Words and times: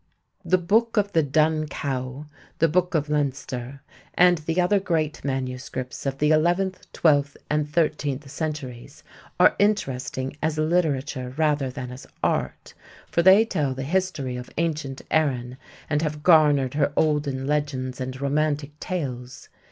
The 0.43 0.57
Book 0.57 0.97
of 0.97 1.11
the 1.11 1.21
Dun 1.21 1.67
Cow, 1.67 2.25
The 2.57 2.67
Book 2.67 2.95
of 2.95 3.07
Leinster, 3.07 3.83
and 4.15 4.39
the 4.39 4.59
other 4.59 4.79
great 4.79 5.23
manuscripts 5.23 6.07
of 6.07 6.17
the 6.17 6.31
eleventh, 6.31 6.91
twelfth, 6.91 7.37
and 7.51 7.69
thirteenth 7.69 8.27
centuries 8.27 9.03
are 9.39 9.55
interesting 9.59 10.35
as 10.41 10.57
literature 10.57 11.35
rather 11.37 11.69
than 11.69 11.91
as 11.91 12.07
art, 12.23 12.73
for 13.11 13.21
they 13.21 13.45
tell 13.45 13.75
the 13.75 13.83
history 13.83 14.37
of 14.37 14.49
ancient 14.57 15.03
Erin 15.11 15.57
and 15.87 16.01
have 16.01 16.23
garnered 16.23 16.73
her 16.73 16.91
olden 16.97 17.45
legends 17.45 18.01
and 18.01 18.19
romantic 18.19 18.71
tales. 18.79 19.49